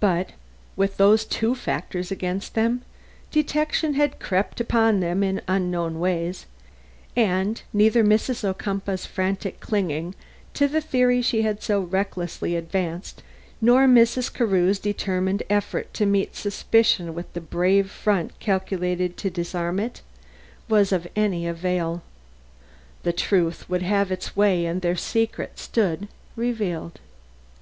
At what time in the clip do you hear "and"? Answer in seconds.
7.14-7.60, 24.64-24.80